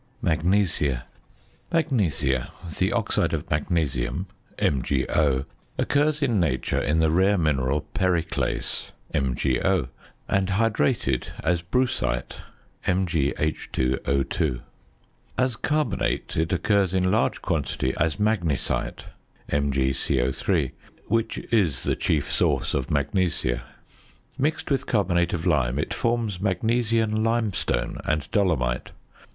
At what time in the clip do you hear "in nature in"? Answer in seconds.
6.23-6.97